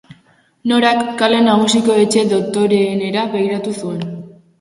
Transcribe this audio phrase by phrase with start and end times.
[0.69, 4.01] Norak kale nagusiko etxe dotoreenera begiratu zuen.